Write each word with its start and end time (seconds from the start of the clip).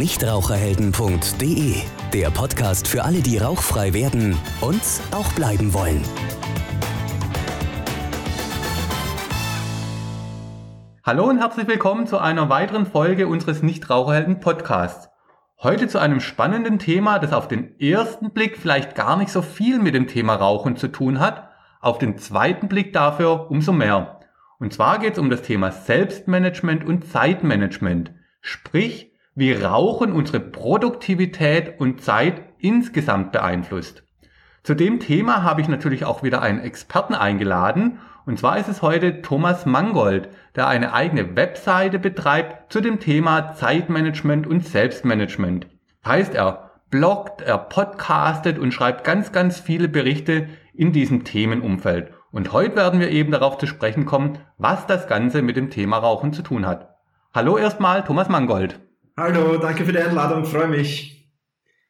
Nichtraucherhelden.de, 0.00 1.74
der 2.14 2.30
Podcast 2.30 2.88
für 2.88 3.04
alle, 3.04 3.20
die 3.20 3.36
rauchfrei 3.36 3.92
werden 3.92 4.34
und 4.62 4.80
auch 5.10 5.30
bleiben 5.34 5.74
wollen. 5.74 6.02
Hallo 11.04 11.28
und 11.28 11.36
herzlich 11.36 11.68
willkommen 11.68 12.06
zu 12.06 12.16
einer 12.16 12.48
weiteren 12.48 12.86
Folge 12.86 13.26
unseres 13.26 13.62
Nichtraucherhelden 13.62 14.40
Podcasts. 14.40 15.10
Heute 15.62 15.86
zu 15.86 15.98
einem 15.98 16.20
spannenden 16.20 16.78
Thema, 16.78 17.18
das 17.18 17.34
auf 17.34 17.46
den 17.46 17.78
ersten 17.78 18.30
Blick 18.30 18.56
vielleicht 18.56 18.94
gar 18.94 19.18
nicht 19.18 19.30
so 19.30 19.42
viel 19.42 19.80
mit 19.80 19.94
dem 19.94 20.06
Thema 20.06 20.34
Rauchen 20.34 20.76
zu 20.76 20.88
tun 20.88 21.20
hat, 21.20 21.50
auf 21.82 21.98
den 21.98 22.16
zweiten 22.16 22.68
Blick 22.68 22.94
dafür 22.94 23.50
umso 23.50 23.72
mehr. 23.72 24.20
Und 24.60 24.72
zwar 24.72 24.98
geht 24.98 25.12
es 25.12 25.18
um 25.18 25.28
das 25.28 25.42
Thema 25.42 25.70
Selbstmanagement 25.72 26.86
und 26.86 27.06
Zeitmanagement. 27.06 28.12
Sprich, 28.40 29.09
wie 29.34 29.52
Rauchen 29.52 30.12
unsere 30.12 30.40
Produktivität 30.40 31.80
und 31.80 32.02
Zeit 32.02 32.42
insgesamt 32.58 33.32
beeinflusst. 33.32 34.02
Zu 34.62 34.74
dem 34.74 35.00
Thema 35.00 35.42
habe 35.42 35.60
ich 35.60 35.68
natürlich 35.68 36.04
auch 36.04 36.22
wieder 36.22 36.42
einen 36.42 36.60
Experten 36.60 37.14
eingeladen. 37.14 37.98
Und 38.26 38.38
zwar 38.38 38.58
ist 38.58 38.68
es 38.68 38.82
heute 38.82 39.22
Thomas 39.22 39.64
Mangold, 39.64 40.28
der 40.54 40.68
eine 40.68 40.92
eigene 40.92 41.34
Webseite 41.36 41.98
betreibt 41.98 42.70
zu 42.72 42.80
dem 42.80 43.00
Thema 43.00 43.54
Zeitmanagement 43.54 44.46
und 44.46 44.66
Selbstmanagement. 44.66 45.66
Heißt 46.04 46.34
er 46.34 46.70
bloggt, 46.90 47.40
er 47.40 47.56
podcastet 47.56 48.58
und 48.58 48.72
schreibt 48.72 49.04
ganz, 49.04 49.32
ganz 49.32 49.60
viele 49.60 49.88
Berichte 49.88 50.48
in 50.74 50.92
diesem 50.92 51.24
Themenumfeld. 51.24 52.12
Und 52.32 52.52
heute 52.52 52.76
werden 52.76 53.00
wir 53.00 53.10
eben 53.10 53.32
darauf 53.32 53.58
zu 53.58 53.66
sprechen 53.66 54.04
kommen, 54.04 54.38
was 54.58 54.86
das 54.86 55.06
Ganze 55.06 55.40
mit 55.40 55.56
dem 55.56 55.70
Thema 55.70 55.98
Rauchen 55.98 56.32
zu 56.32 56.42
tun 56.42 56.66
hat. 56.66 56.96
Hallo 57.32 57.56
erstmal, 57.56 58.04
Thomas 58.04 58.28
Mangold. 58.28 58.80
Hallo, 59.20 59.58
danke 59.58 59.84
für 59.84 59.92
die 59.92 59.98
Einladung, 59.98 60.46
freue 60.46 60.68
mich. 60.68 61.30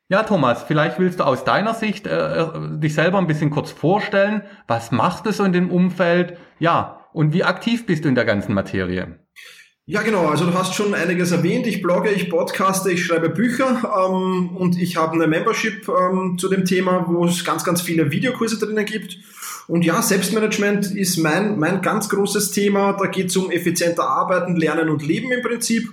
Ja, 0.09 0.25
Thomas, 0.25 0.65
vielleicht 0.65 0.99
willst 0.99 1.21
du 1.21 1.25
aus 1.25 1.45
deiner 1.45 1.75
Sicht 1.75 2.09
äh, 2.09 2.41
äh, 2.41 2.47
dich 2.81 2.93
selber 2.93 3.19
ein 3.19 3.29
bisschen 3.29 3.51
kurz 3.51 3.71
vorstellen. 3.71 4.43
Was 4.67 4.91
machst 4.91 5.27
du 5.27 5.31
so 5.31 5.45
in 5.45 5.53
dem 5.53 5.71
Umfeld? 5.71 6.37
Ja, 6.59 7.07
und 7.13 7.33
wie 7.33 7.45
aktiv 7.45 7.87
bist 7.87 8.05
du 8.05 8.09
in 8.09 8.17
der 8.17 8.25
ganzen 8.25 8.53
Materie? 8.53 9.21
Ja, 9.87 10.03
genau. 10.03 10.27
Also 10.27 10.45
du 10.45 10.55
hast 10.55 10.75
schon 10.75 10.93
einiges 10.93 11.31
erwähnt. 11.31 11.69
Ich 11.69 11.83
blogge, 11.83 12.11
ich 12.11 12.29
podcaste, 12.29 12.91
ich 12.91 13.07
schreibe 13.07 13.29
Bücher 13.29 13.81
ähm, 13.85 14.57
und 14.57 14.77
ich 14.77 14.97
habe 14.97 15.13
eine 15.13 15.29
Membership 15.29 15.89
ähm, 15.89 16.37
zu 16.37 16.49
dem 16.49 16.65
Thema, 16.65 17.05
wo 17.07 17.27
es 17.27 17.45
ganz, 17.45 17.63
ganz 17.63 17.81
viele 17.81 18.11
Videokurse 18.11 18.59
drinnen 18.59 18.85
gibt. 18.85 19.19
Und 19.71 19.85
ja, 19.85 20.03
Selbstmanagement 20.03 20.97
ist 20.97 21.17
mein, 21.19 21.57
mein 21.57 21.81
ganz 21.81 22.09
großes 22.09 22.51
Thema. 22.51 22.93
Da 22.95 23.07
geht 23.07 23.29
es 23.29 23.37
um 23.37 23.53
effizienter 23.53 24.03
Arbeiten, 24.03 24.57
Lernen 24.57 24.89
und 24.89 25.07
Leben 25.07 25.31
im 25.31 25.43
Prinzip 25.43 25.89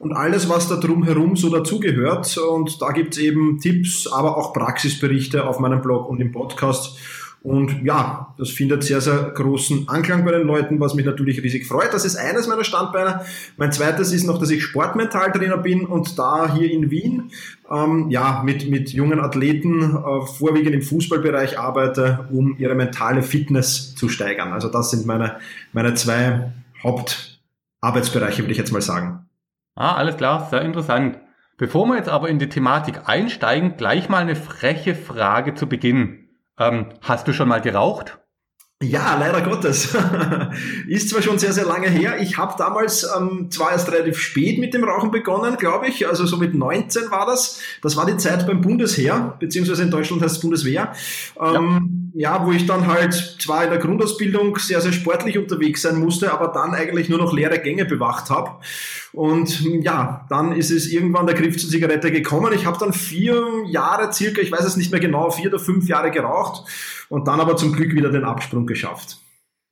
und 0.00 0.12
alles, 0.12 0.48
was 0.48 0.68
da 0.68 0.74
drumherum 0.74 1.36
so 1.36 1.48
dazugehört. 1.48 2.36
Und 2.36 2.82
da 2.82 2.90
gibt's 2.90 3.18
eben 3.18 3.60
Tipps, 3.60 4.08
aber 4.08 4.36
auch 4.36 4.52
Praxisberichte 4.52 5.46
auf 5.46 5.60
meinem 5.60 5.80
Blog 5.80 6.08
und 6.08 6.20
im 6.20 6.32
Podcast. 6.32 6.98
Und 7.42 7.82
ja, 7.82 8.34
das 8.38 8.50
findet 8.50 8.84
sehr, 8.84 9.00
sehr 9.00 9.32
großen 9.34 9.88
Anklang 9.88 10.24
bei 10.24 10.30
den 10.30 10.46
Leuten, 10.46 10.78
was 10.78 10.94
mich 10.94 11.04
natürlich 11.04 11.42
riesig 11.42 11.66
freut. 11.66 11.92
Das 11.92 12.04
ist 12.04 12.14
eines 12.14 12.46
meiner 12.46 12.62
Standbeine. 12.62 13.22
Mein 13.56 13.72
zweites 13.72 14.12
ist 14.12 14.24
noch, 14.24 14.38
dass 14.38 14.50
ich 14.50 14.62
Sportmentaltrainer 14.62 15.58
bin 15.58 15.84
und 15.84 16.16
da 16.20 16.54
hier 16.54 16.70
in 16.70 16.92
Wien 16.92 17.32
ähm, 17.68 18.10
ja, 18.10 18.42
mit, 18.44 18.70
mit 18.70 18.90
jungen 18.90 19.18
Athleten 19.18 19.82
äh, 19.82 20.26
vorwiegend 20.26 20.72
im 20.72 20.82
Fußballbereich 20.82 21.58
arbeite, 21.58 22.28
um 22.30 22.56
ihre 22.58 22.76
mentale 22.76 23.22
Fitness 23.22 23.96
zu 23.96 24.08
steigern. 24.08 24.52
Also 24.52 24.68
das 24.68 24.92
sind 24.92 25.04
meine, 25.04 25.38
meine 25.72 25.94
zwei 25.94 26.52
Hauptarbeitsbereiche, 26.84 28.42
würde 28.42 28.52
ich 28.52 28.58
jetzt 28.58 28.72
mal 28.72 28.82
sagen. 28.82 29.26
Ah, 29.74 29.96
alles 29.96 30.16
klar, 30.16 30.46
sehr 30.48 30.62
interessant. 30.62 31.18
Bevor 31.56 31.86
wir 31.86 31.96
jetzt 31.96 32.08
aber 32.08 32.28
in 32.28 32.38
die 32.38 32.48
Thematik 32.48 33.08
einsteigen, 33.08 33.76
gleich 33.76 34.08
mal 34.08 34.18
eine 34.18 34.36
freche 34.36 34.94
Frage 34.94 35.54
zu 35.54 35.68
Beginn. 35.68 36.21
Ähm, 36.58 36.86
hast 37.00 37.26
du 37.28 37.32
schon 37.32 37.48
mal 37.48 37.60
geraucht? 37.60 38.18
Ja, 38.82 39.16
leider 39.16 39.42
Gottes. 39.42 39.94
ist 40.88 41.08
zwar 41.08 41.22
schon 41.22 41.38
sehr, 41.38 41.52
sehr 41.52 41.64
lange 41.64 41.88
her. 41.88 42.20
Ich 42.20 42.36
habe 42.36 42.54
damals 42.58 43.08
ähm, 43.16 43.48
zwar 43.50 43.70
erst 43.70 43.90
relativ 43.92 44.18
spät 44.18 44.58
mit 44.58 44.74
dem 44.74 44.82
Rauchen 44.82 45.12
begonnen, 45.12 45.56
glaube 45.56 45.86
ich. 45.86 46.08
Also 46.08 46.26
so 46.26 46.36
mit 46.36 46.54
19 46.54 47.10
war 47.10 47.26
das. 47.26 47.60
Das 47.80 47.96
war 47.96 48.06
die 48.06 48.16
Zeit 48.16 48.46
beim 48.46 48.60
Bundesheer, 48.60 49.36
beziehungsweise 49.38 49.84
in 49.84 49.90
Deutschland 49.90 50.20
heißt 50.22 50.36
es 50.36 50.40
Bundeswehr. 50.40 50.92
Ähm, 51.40 51.54
ja. 51.54 51.80
Ja, 52.14 52.44
wo 52.46 52.52
ich 52.52 52.66
dann 52.66 52.86
halt 52.86 53.14
zwar 53.40 53.64
in 53.64 53.70
der 53.70 53.78
Grundausbildung 53.78 54.56
sehr, 54.58 54.80
sehr 54.80 54.92
sportlich 54.92 55.38
unterwegs 55.38 55.82
sein 55.82 55.98
musste, 55.98 56.32
aber 56.32 56.48
dann 56.48 56.74
eigentlich 56.74 57.08
nur 57.08 57.18
noch 57.18 57.32
leere 57.32 57.58
Gänge 57.58 57.84
bewacht 57.84 58.30
habe. 58.30 58.50
Und 59.12 59.60
ja, 59.82 60.26
dann 60.28 60.52
ist 60.52 60.70
es 60.70 60.90
irgendwann 60.90 61.26
der 61.26 61.36
Griff 61.36 61.58
zur 61.58 61.70
Zigarette 61.70 62.10
gekommen. 62.10 62.52
Ich 62.52 62.66
habe 62.66 62.78
dann 62.78 62.92
vier 62.92 63.42
Jahre 63.66 64.12
circa, 64.12 64.40
ich 64.40 64.52
weiß 64.52 64.64
es 64.64 64.76
nicht 64.76 64.90
mehr 64.90 65.00
genau, 65.00 65.30
vier 65.30 65.48
oder 65.48 65.58
fünf 65.58 65.88
Jahre 65.88 66.10
geraucht 66.10 66.68
und 67.08 67.28
dann 67.28 67.40
aber 67.40 67.56
zum 67.56 67.72
Glück 67.72 67.94
wieder 67.94 68.10
den 68.10 68.24
Absprung 68.24 68.66
geschafft. 68.66 69.18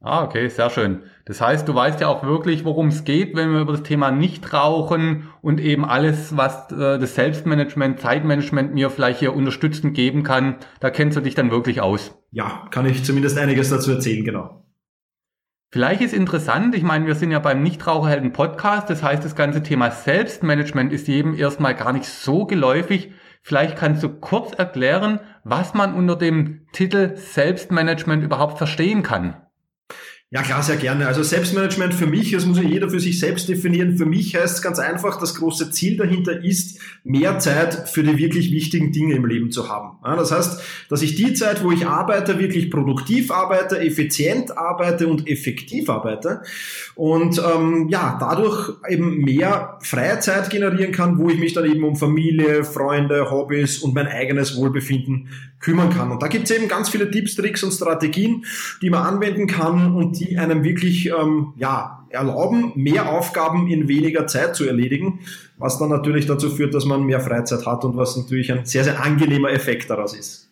Ah, 0.01 0.25
okay, 0.25 0.49
sehr 0.49 0.71
schön. 0.71 1.03
Das 1.31 1.41
heißt, 1.41 1.69
du 1.69 1.77
weißt 1.77 2.01
ja 2.01 2.09
auch 2.09 2.25
wirklich, 2.25 2.65
worum 2.65 2.89
es 2.89 3.05
geht, 3.05 3.37
wenn 3.37 3.53
wir 3.53 3.61
über 3.61 3.71
das 3.71 3.85
Thema 3.85 4.11
Nichtrauchen 4.11 5.29
und 5.43 5.61
eben 5.61 5.85
alles, 5.85 6.37
was 6.37 6.73
äh, 6.73 6.99
das 6.99 7.15
Selbstmanagement, 7.15 8.01
Zeitmanagement 8.01 8.75
mir 8.75 8.91
vielleicht 8.91 9.21
hier 9.21 9.37
unterstützend 9.37 9.95
geben 9.95 10.25
kann, 10.25 10.57
da 10.81 10.91
kennst 10.91 11.17
du 11.17 11.21
dich 11.21 11.37
dann 11.37 11.53
wirklich 11.53 11.83
aus. 11.83 12.19
Ja, 12.33 12.67
kann 12.73 12.85
ich 12.85 13.05
zumindest 13.05 13.39
einiges 13.39 13.71
dazu 13.71 13.93
erzählen, 13.93 14.25
genau. 14.25 14.65
Vielleicht 15.71 16.01
ist 16.01 16.15
interessant, 16.15 16.75
ich 16.75 16.83
meine, 16.83 17.07
wir 17.07 17.15
sind 17.15 17.31
ja 17.31 17.39
beim 17.39 17.63
Nichtraucherhelden 17.63 18.33
Podcast, 18.33 18.91
das 18.91 19.05
heißt, 19.05 19.25
das 19.25 19.37
ganze 19.37 19.63
Thema 19.63 19.93
Selbstmanagement 19.93 20.93
ist 20.93 21.07
jedem 21.07 21.37
erstmal 21.37 21.77
gar 21.77 21.93
nicht 21.93 22.07
so 22.07 22.45
geläufig. 22.45 23.13
Vielleicht 23.43 23.77
kannst 23.77 24.03
du 24.03 24.09
kurz 24.09 24.53
erklären, 24.55 25.21
was 25.45 25.75
man 25.75 25.95
unter 25.95 26.17
dem 26.17 26.67
Titel 26.73 27.15
Selbstmanagement 27.15 28.25
überhaupt 28.25 28.59
verstehen 28.59 29.05
kann. 29.05 29.37
Ja, 30.33 30.43
klar, 30.43 30.63
sehr 30.63 30.77
gerne. 30.77 31.09
Also 31.09 31.25
Selbstmanagement 31.25 31.93
für 31.93 32.07
mich, 32.07 32.31
das 32.31 32.47
muss 32.47 32.57
ja 32.57 32.63
jeder 32.63 32.89
für 32.89 33.01
sich 33.01 33.19
selbst 33.19 33.49
definieren. 33.49 33.97
Für 33.97 34.07
mich 34.07 34.37
heißt 34.37 34.59
es 34.59 34.63
ganz 34.63 34.79
einfach, 34.79 35.19
das 35.19 35.35
große 35.35 35.73
Ziel 35.73 35.97
dahinter 35.97 36.45
ist, 36.45 36.79
mehr 37.03 37.41
Zeit 37.41 37.89
für 37.89 38.05
die 38.05 38.17
wirklich 38.17 38.53
wichtigen 38.53 38.93
Dinge 38.93 39.15
im 39.15 39.27
Leben 39.27 39.51
zu 39.51 39.69
haben. 39.69 39.99
Das 40.05 40.31
heißt, 40.31 40.61
dass 40.89 41.03
ich 41.03 41.17
die 41.17 41.35
Zeit, 41.35 41.65
wo 41.65 41.73
ich 41.73 41.85
arbeite, 41.85 42.39
wirklich 42.39 42.71
produktiv 42.71 43.33
arbeite, 43.33 43.81
effizient 43.81 44.57
arbeite 44.57 45.09
und 45.09 45.27
effektiv 45.27 45.91
arbeite 45.91 46.43
und 46.95 47.43
ähm, 47.53 47.89
ja, 47.89 48.17
dadurch 48.21 48.75
eben 48.89 49.23
mehr 49.23 49.79
freie 49.83 50.21
Zeit 50.21 50.49
generieren 50.49 50.93
kann, 50.93 51.19
wo 51.19 51.29
ich 51.29 51.41
mich 51.41 51.55
dann 51.55 51.65
eben 51.65 51.83
um 51.83 51.97
Familie, 51.97 52.63
Freunde, 52.63 53.33
Hobbys 53.33 53.79
und 53.79 53.97
mein 53.97 54.07
eigenes 54.07 54.57
Wohlbefinden 54.57 55.29
kümmern 55.59 55.91
kann. 55.91 56.11
Und 56.11 56.23
da 56.23 56.29
gibt 56.29 56.49
es 56.49 56.57
eben 56.57 56.69
ganz 56.69 56.89
viele 56.89 57.11
Tipps, 57.11 57.35
Tricks 57.35 57.63
und 57.63 57.73
Strategien, 57.73 58.45
die 58.81 58.91
man 58.91 59.03
anwenden 59.03 59.47
kann 59.47 59.95
und 59.95 60.20
die 60.21 60.39
einem 60.39 60.63
wirklich 60.63 61.07
ähm, 61.07 61.55
ja, 61.57 62.07
erlauben, 62.11 62.73
mehr 62.77 63.11
Aufgaben 63.11 63.69
in 63.69 63.89
weniger 63.89 64.27
Zeit 64.27 64.55
zu 64.55 64.67
erledigen, 64.67 65.21
was 65.59 65.79
dann 65.79 65.89
natürlich 65.89 66.27
dazu 66.27 66.51
führt, 66.51 66.75
dass 66.75 66.85
man 66.85 67.05
mehr 67.05 67.21
Freizeit 67.21 67.67
hat 67.67 67.85
und 67.85 67.97
was 67.97 68.17
natürlich 68.17 68.53
ein 68.53 68.65
sehr, 68.65 68.85
sehr 68.85 69.03
angenehmer 69.03 69.51
Effekt 69.51 69.91
daraus 69.91 70.15
ist. 70.15 70.51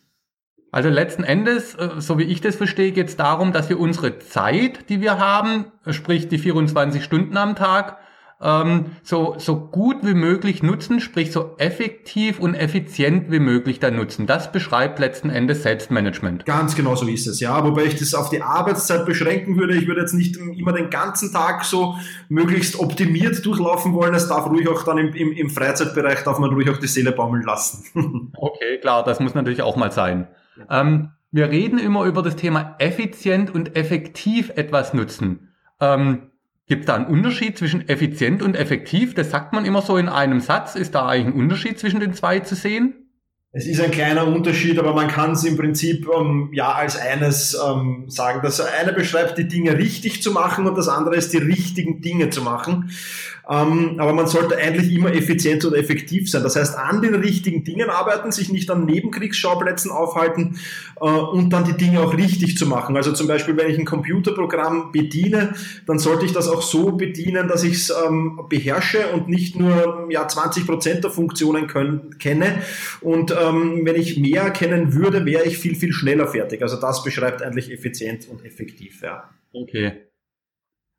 Also 0.71 0.91
letzten 0.91 1.25
Endes, 1.25 1.75
äh, 1.75 1.89
so 1.99 2.19
wie 2.19 2.25
ich 2.25 2.41
das 2.41 2.56
verstehe, 2.56 2.93
geht 2.93 3.09
es 3.09 3.17
darum, 3.17 3.53
dass 3.53 3.69
wir 3.69 3.81
unsere 3.81 4.19
Zeit, 4.19 4.89
die 4.89 5.01
wir 5.01 5.19
haben, 5.19 5.67
sprich 5.91 6.29
die 6.29 6.39
24 6.39 7.03
Stunden 7.03 7.37
am 7.37 7.56
Tag, 7.56 7.99
ähm, 8.41 8.93
so, 9.03 9.34
so 9.38 9.56
gut 9.56 9.97
wie 10.03 10.15
möglich 10.15 10.62
nutzen, 10.62 11.00
sprich 11.00 11.32
so 11.32 11.56
effektiv 11.59 12.38
und 12.38 12.54
effizient 12.54 13.32
wie 13.32 13.41
möglich 13.41 13.81
dann 13.81 13.97
nutzen. 13.97 14.26
Das 14.26 14.53
beschreibt 14.53 15.00
letzten 15.00 15.28
Endes 15.28 15.65
Selbstmanagement. 15.65 16.47
Ganz 16.47 16.76
genau 16.76 16.94
so 16.94 17.06
ist 17.06 17.26
es, 17.26 17.41
ja. 17.41 17.65
Wobei 17.65 17.84
ich 17.84 17.97
das 17.97 18.15
auf 18.15 18.31
die 18.31 18.41
Arbeitszeit 18.41 19.06
beschränken 19.06 19.56
würde. 19.56 19.75
Ich 19.75 19.88
würde 19.88 20.03
jetzt 20.03 20.15
nicht 20.15 20.37
immer 20.37 20.72
den 20.72 20.88
ganzen 20.91 21.32
Tag 21.32 21.65
so 21.65 21.97
möglichst 22.28 22.78
optimiert 22.78 23.44
durchlaufen 23.44 23.93
wollen. 23.93 24.14
Es 24.14 24.29
darf 24.29 24.46
ruhig 24.46 24.69
auch 24.69 24.85
dann 24.85 24.99
im, 24.99 25.14
im, 25.14 25.32
im 25.32 25.50
Freizeitbereich, 25.50 26.23
darf 26.23 26.38
man 26.38 26.50
ruhig 26.50 26.70
auch 26.70 26.79
die 26.79 26.87
Seele 26.87 27.11
baumeln 27.11 27.43
lassen. 27.43 28.32
okay, 28.37 28.79
klar, 28.81 29.02
das 29.02 29.19
muss 29.19 29.35
natürlich 29.35 29.62
auch 29.62 29.76
mal 29.76 29.90
sein. 29.90 30.29
Ähm, 30.70 31.11
wir 31.32 31.50
reden 31.50 31.79
immer 31.79 32.05
über 32.05 32.23
das 32.23 32.37
Thema 32.37 32.76
effizient 32.79 33.52
und 33.52 33.76
effektiv 33.76 34.50
etwas 34.55 34.94
nutzen. 34.94 35.49
Ähm, 35.81 36.31
Gibt 36.69 36.82
es 36.82 36.87
da 36.87 36.97
einen 36.97 37.06
Unterschied 37.06 37.56
zwischen 37.56 37.88
effizient 37.88 38.43
und 38.43 38.55
effektiv? 38.55 39.15
Das 39.15 39.31
sagt 39.31 39.55
man 39.55 39.65
immer 39.65 39.81
so 39.81 39.97
in 39.97 40.09
einem 40.09 40.41
Satz. 40.41 40.75
Ist 40.75 40.94
da 40.94 41.06
eigentlich 41.06 41.35
ein 41.35 41.41
Unterschied 41.41 41.79
zwischen 41.79 41.99
den 41.99 42.12
zwei 42.12 42.41
zu 42.41 42.55
sehen? 42.55 43.09
Es 43.50 43.67
ist 43.67 43.81
ein 43.81 43.91
kleiner 43.91 44.26
Unterschied, 44.26 44.79
aber 44.79 44.93
man 44.93 45.09
kann 45.09 45.32
es 45.32 45.43
im 45.44 45.56
Prinzip 45.56 46.06
ähm, 46.15 46.50
ja 46.53 46.73
als 46.73 46.99
eines 46.99 47.59
ähm, 47.67 48.05
sagen. 48.09 48.41
Das 48.43 48.61
eine 48.61 48.93
beschreibt 48.93 49.38
die 49.38 49.49
Dinge 49.49 49.79
richtig 49.79 50.23
zu 50.23 50.32
machen 50.32 50.67
und 50.67 50.76
das 50.76 50.88
andere 50.88 51.17
ist 51.17 51.32
die 51.32 51.38
richtigen 51.38 52.03
Dinge 52.03 52.29
zu 52.29 52.43
machen. 52.43 52.91
Ähm, 53.50 53.95
aber 53.99 54.12
man 54.12 54.27
sollte 54.27 54.59
eigentlich 54.59 54.93
immer 54.93 55.15
effizient 55.15 55.65
und 55.65 55.75
effektiv 55.75 56.31
sein. 56.31 56.43
Das 56.43 56.55
heißt, 56.55 56.77
an 56.77 57.00
den 57.00 57.15
richtigen 57.15 57.65
Dingen 57.65 57.89
arbeiten, 57.89 58.31
sich 58.31 58.53
nicht 58.53 58.71
an 58.71 58.85
Nebenkriegsschauplätzen 58.85 59.91
aufhalten 59.91 60.59
äh, 61.00 61.05
und 61.05 61.50
dann 61.50 61.65
die 61.65 61.77
Dinge 61.77 62.00
auch 62.00 62.15
richtig 62.15 62.59
zu 62.59 62.67
machen. 62.67 62.97
Also 62.97 63.12
zum 63.12 63.27
Beispiel, 63.27 63.56
wenn 63.56 63.71
ich 63.71 63.79
ein 63.79 63.87
Computerprogramm 63.87 64.93
bediene, 64.93 65.55
dann 65.87 65.99
sollte 65.99 66.27
ich 66.27 66.33
das 66.33 66.49
auch 66.49 66.61
so 66.61 66.93
bedienen, 66.93 67.49
dass 67.49 67.65
ich 67.65 67.75
es 67.75 67.95
ähm, 68.06 68.41
beherrsche 68.50 69.09
und 69.15 69.29
nicht 69.29 69.59
nur 69.59 70.09
ja, 70.11 70.29
20 70.29 70.67
Prozent 70.67 71.05
der 71.05 71.11
Funktionen 71.11 71.69
können, 71.69 72.19
kenne. 72.19 72.62
Und 73.00 73.31
ähm, 73.31 73.81
wenn 73.85 73.97
ich 73.97 74.19
mehr 74.19 74.50
kennen 74.50 74.93
würde, 74.93 75.25
wäre 75.25 75.45
ich 75.45 75.56
viel, 75.56 75.75
viel 75.75 75.93
schneller 75.93 76.27
fertig. 76.27 76.61
Also 76.62 76.79
das 76.79 77.03
beschreibt 77.03 77.43
eigentlich 77.43 77.73
effizient 77.73 78.29
und 78.29 78.45
effektiv. 78.45 79.00
Ja. 79.03 79.31
Okay. 79.55 80.07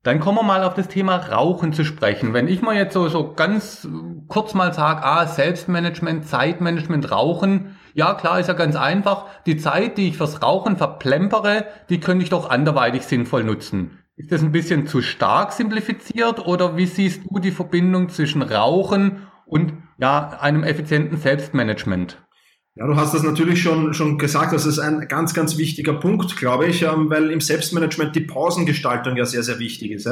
Dann 0.03 0.21
kommen 0.21 0.37
wir 0.37 0.43
mal 0.43 0.63
auf 0.63 0.75
das 0.75 0.87
Thema 0.87 1.17
Rauchen 1.17 1.73
zu 1.73 1.83
sprechen. 1.83 2.33
Wenn 2.33 2.47
ich 2.47 2.61
mal 2.61 2.75
jetzt 2.75 2.93
so, 2.93 3.09
so 3.09 3.33
ganz 3.33 3.85
kurz 4.29 4.53
mal 4.53 4.73
sage, 4.73 5.03
ah, 5.03 5.27
Selbstmanagement, 5.27 6.25
Zeitmanagement, 6.25 7.11
Rauchen, 7.11 7.75
ja 7.93 8.13
klar, 8.13 8.39
ist 8.39 8.47
ja 8.47 8.53
ganz 8.53 8.77
einfach. 8.77 9.25
Die 9.45 9.57
Zeit, 9.57 9.97
die 9.97 10.07
ich 10.07 10.17
fürs 10.17 10.41
Rauchen 10.41 10.77
verplempere, 10.77 11.65
die 11.89 11.99
könnte 11.99 12.23
ich 12.23 12.29
doch 12.29 12.49
anderweitig 12.49 13.03
sinnvoll 13.03 13.43
nutzen. 13.43 13.99
Ist 14.15 14.31
das 14.31 14.41
ein 14.41 14.53
bisschen 14.53 14.87
zu 14.87 15.01
stark 15.01 15.51
simplifiziert 15.51 16.45
oder 16.45 16.77
wie 16.77 16.85
siehst 16.85 17.23
du 17.29 17.39
die 17.39 17.51
Verbindung 17.51 18.07
zwischen 18.09 18.41
Rauchen 18.41 19.27
und 19.45 19.73
ja, 19.97 20.37
einem 20.39 20.63
effizienten 20.63 21.17
Selbstmanagement? 21.17 22.17
Ja, 22.79 22.87
du 22.87 22.95
hast 22.95 23.13
das 23.13 23.23
natürlich 23.23 23.61
schon, 23.61 23.93
schon 23.93 24.17
gesagt, 24.17 24.53
das 24.53 24.65
ist 24.65 24.79
ein 24.79 25.09
ganz, 25.09 25.33
ganz 25.33 25.57
wichtiger 25.57 25.91
Punkt, 25.95 26.37
glaube 26.37 26.67
ich, 26.67 26.83
ähm, 26.83 27.09
weil 27.09 27.29
im 27.29 27.41
Selbstmanagement 27.41 28.15
die 28.15 28.21
Pausengestaltung 28.21 29.17
ja 29.17 29.25
sehr, 29.25 29.43
sehr 29.43 29.59
wichtig 29.59 29.91
ist. 29.91 30.07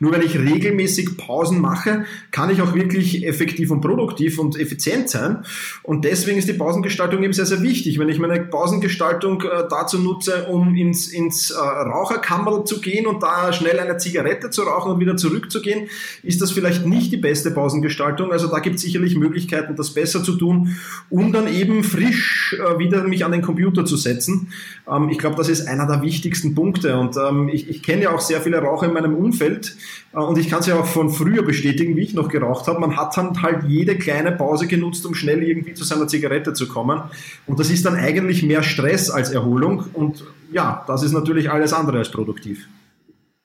Nur 0.00 0.10
wenn 0.10 0.22
ich 0.22 0.36
regelmäßig 0.36 1.16
Pausen 1.16 1.60
mache, 1.60 2.06
kann 2.32 2.50
ich 2.50 2.60
auch 2.60 2.74
wirklich 2.74 3.24
effektiv 3.24 3.70
und 3.70 3.82
produktiv 3.82 4.40
und 4.40 4.58
effizient 4.58 5.08
sein. 5.08 5.44
Und 5.84 6.04
deswegen 6.04 6.38
ist 6.38 6.48
die 6.48 6.54
Pausengestaltung 6.54 7.22
eben 7.22 7.32
sehr, 7.32 7.46
sehr 7.46 7.62
wichtig. 7.62 8.00
Wenn 8.00 8.08
ich 8.08 8.18
meine 8.18 8.40
Pausengestaltung 8.40 9.42
äh, 9.42 9.68
dazu 9.70 10.00
nutze, 10.00 10.46
um 10.46 10.74
ins, 10.74 11.06
ins 11.06 11.50
äh, 11.50 11.56
Raucherkammer 11.56 12.64
zu 12.64 12.80
gehen 12.80 13.06
und 13.06 13.22
da 13.22 13.52
schnell 13.52 13.78
eine 13.78 13.96
Zigarette 13.96 14.50
zu 14.50 14.62
rauchen 14.62 14.90
und 14.90 14.98
wieder 14.98 15.16
zurückzugehen, 15.16 15.86
ist 16.24 16.42
das 16.42 16.50
vielleicht 16.50 16.84
nicht 16.84 17.12
die 17.12 17.16
beste 17.16 17.52
Pausengestaltung. 17.52 18.32
Also 18.32 18.48
da 18.48 18.58
gibt 18.58 18.74
es 18.74 18.82
sicherlich 18.82 19.14
Möglichkeiten, 19.14 19.76
das 19.76 19.94
besser 19.94 20.24
zu 20.24 20.36
tun, 20.36 20.76
um 21.10 21.32
dann 21.32 21.46
eben 21.46 21.84
frisch 21.84 22.07
frisch 22.08 22.56
äh, 22.58 22.78
wieder 22.78 23.04
mich 23.04 23.24
an 23.24 23.32
den 23.32 23.42
Computer 23.42 23.84
zu 23.84 23.96
setzen. 23.96 24.52
Ähm, 24.90 25.08
ich 25.08 25.18
glaube, 25.18 25.36
das 25.36 25.48
ist 25.48 25.66
einer 25.66 25.86
der 25.86 26.02
wichtigsten 26.02 26.54
Punkte. 26.54 26.98
Und 26.98 27.16
ähm, 27.16 27.48
ich, 27.48 27.68
ich 27.68 27.82
kenne 27.82 28.02
ja 28.02 28.10
auch 28.10 28.20
sehr 28.20 28.40
viele 28.40 28.58
Raucher 28.58 28.86
in 28.86 28.92
meinem 28.92 29.14
Umfeld. 29.14 29.76
Äh, 30.12 30.18
und 30.18 30.38
ich 30.38 30.48
kann 30.48 30.60
es 30.60 30.66
ja 30.66 30.76
auch 30.78 30.86
von 30.86 31.10
früher 31.10 31.42
bestätigen, 31.42 31.96
wie 31.96 32.02
ich 32.02 32.14
noch 32.14 32.28
geraucht 32.28 32.66
habe. 32.66 32.80
Man 32.80 32.96
hat 32.96 33.16
dann 33.16 33.40
halt 33.42 33.64
jede 33.66 33.96
kleine 33.96 34.32
Pause 34.32 34.66
genutzt, 34.66 35.04
um 35.06 35.14
schnell 35.14 35.42
irgendwie 35.42 35.74
zu 35.74 35.84
seiner 35.84 36.08
Zigarette 36.08 36.52
zu 36.52 36.68
kommen. 36.68 37.02
Und 37.46 37.58
das 37.58 37.70
ist 37.70 37.84
dann 37.84 37.96
eigentlich 37.96 38.42
mehr 38.42 38.62
Stress 38.62 39.10
als 39.10 39.30
Erholung. 39.30 39.84
Und 39.92 40.24
ja, 40.52 40.84
das 40.86 41.02
ist 41.02 41.12
natürlich 41.12 41.50
alles 41.50 41.72
andere 41.72 41.98
als 41.98 42.10
produktiv. 42.10 42.68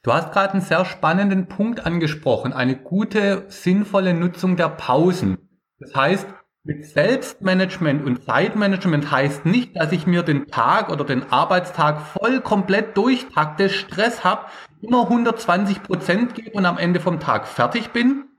Du 0.03 0.11
hast 0.11 0.33
gerade 0.33 0.53
einen 0.53 0.61
sehr 0.61 0.83
spannenden 0.83 1.47
Punkt 1.47 1.85
angesprochen, 1.85 2.51
eine 2.51 2.75
gute, 2.75 3.45
sinnvolle 3.47 4.13
Nutzung 4.13 4.57
der 4.57 4.67
Pausen. 4.67 5.37
Das 5.79 5.95
heißt, 5.95 6.27
mit 6.65 6.85
Selbstmanagement 6.85 8.05
und 8.05 8.23
Zeitmanagement 8.23 9.11
heißt 9.11 9.45
nicht, 9.45 9.75
dass 9.75 9.91
ich 9.91 10.07
mir 10.07 10.23
den 10.23 10.47
Tag 10.47 10.89
oder 10.89 11.03
den 11.03 11.29
Arbeitstag 11.29 12.01
voll 12.01 12.39
komplett 12.39 12.95
durchtakte, 12.95 13.69
Stress 13.69 14.23
habe, 14.23 14.45
immer 14.81 15.03
120 15.03 15.83
Prozent 15.83 16.35
gebe 16.35 16.51
und 16.51 16.65
am 16.65 16.77
Ende 16.77 17.01
vom 17.01 17.19
Tag 17.19 17.47
fertig 17.47 17.89
bin, 17.89 18.29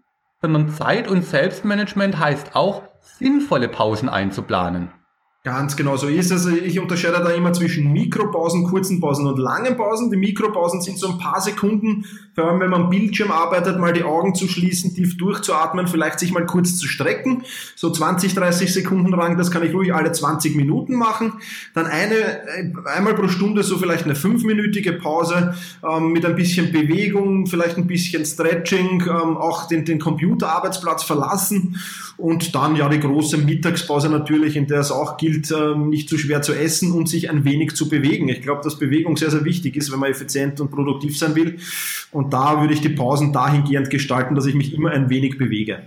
sondern 0.41 0.71
Zeit- 0.71 1.09
und 1.09 1.23
Selbstmanagement 1.23 2.19
heißt 2.19 2.57
auch, 2.57 2.85
sinnvolle 3.01 3.69
Pausen 3.69 4.09
einzuplanen. 4.09 4.91
Ganz 5.47 5.77
genau 5.77 5.99
so 5.99 6.09
ist 6.09 6.31
es. 6.31 6.47
Ich 6.47 6.81
unterscheide 6.81 7.23
da 7.23 7.29
immer 7.29 7.53
zwischen 7.53 7.93
Mikropausen, 7.93 8.65
kurzen 8.65 8.99
Pausen 8.99 9.27
und 9.27 9.39
langen 9.39 9.77
Pausen. 9.77 10.11
Die 10.11 10.17
Mikropausen 10.17 10.81
sind 10.81 10.99
so 10.99 11.11
ein 11.11 11.19
paar 11.19 11.39
Sekunden, 11.39 12.07
vor 12.35 12.49
allem 12.49 12.61
wenn 12.61 12.71
man 12.71 12.85
am 12.85 12.89
Bildschirm 12.89 13.31
arbeitet, 13.31 13.79
mal 13.79 13.93
die 13.93 14.05
Augen 14.05 14.35
zu 14.35 14.49
schließen, 14.49 14.95
tief 14.95 15.19
durchzuatmen, 15.19 15.87
vielleicht 15.87 16.19
sich 16.19 16.33
mal 16.33 16.47
kurz 16.47 16.79
zu 16.79 16.89
strecken. 16.89 17.43
So 17.77 17.91
20, 17.91 18.33
30 18.33 18.73
Sekunden 18.73 19.11
lang, 19.11 19.37
das 19.37 19.51
kann 19.51 19.63
ich 19.63 19.75
ruhig 19.75 19.93
alle 19.93 20.13
20 20.13 20.57
Minuten 20.57 20.95
machen. 20.95 21.35
Dann 21.75 21.85
eine, 21.85 22.15
äh, 22.15 22.73
einmal 22.87 23.13
pro 23.13 23.29
Stunde 23.29 23.65
so 23.65 23.77
vielleicht 23.77 24.05
eine 24.05 24.15
fünfminütige 24.15 24.95
Pause 24.95 25.55
ähm, 25.87 26.13
mit 26.13 26.25
ein 26.25 26.37
bisschen 26.37 26.73
Bewegung, 26.73 27.49
vielleicht 27.49 27.77
ein 27.77 27.87
bisschen 27.87 28.25
Stretching, 28.25 29.03
ähm, 29.03 29.37
auch 29.37 29.69
den, 29.69 29.85
den 29.85 30.01
Computerarbeitsplatz 30.01 31.05
verlassen 31.05 31.79
und 32.17 32.55
dann 32.55 32.77
ja 32.77 32.89
die 32.89 33.01
große 33.01 33.39
Mittagspause 33.39 34.09
natürlich, 34.09 34.57
in 34.57 34.67
der 34.67 34.81
es 34.81 34.91
auch 34.91 35.17
gilt, 35.17 35.34
gilt, 35.35 35.51
ähm, 35.51 35.89
nicht 35.89 36.09
zu 36.09 36.19
schwer 36.19 36.43
zu 36.43 36.53
essen 36.53 36.93
und 36.93 37.09
sich 37.09 37.31
ein 37.31 37.45
wenig 37.45 37.75
zu 37.75 37.89
bewegen. 37.89 38.29
Ich 38.29 38.43
glaube, 38.43 38.63
dass 38.63 38.79
Bewegung 38.79 39.17
sehr, 39.17 39.31
sehr 39.31 39.45
wichtig 39.45 39.77
ist, 39.77 39.93
wenn 39.93 40.01
man 40.01 40.11
effizient 40.11 40.61
und 40.61 40.71
produktiv 40.71 41.19
sein 41.19 41.35
will. 41.35 41.59
Und 42.11 42.33
da 42.33 42.61
würde 42.61 42.75
ich 42.75 42.81
die 42.81 42.91
Pausen 42.91 43.33
dahingehend 43.33 43.91
gestalten, 43.91 44.35
dass 44.35 44.47
ich 44.47 44.55
mich 44.55 44.73
immer 44.75 44.91
ein 44.91 45.11
wenig 45.11 45.39
bewege. 45.39 45.83